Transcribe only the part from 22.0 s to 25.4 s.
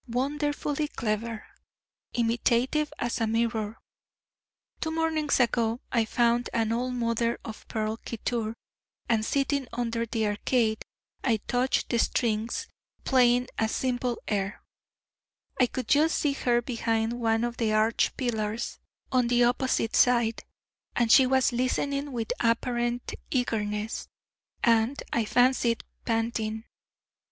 with apparent eagerness, and, I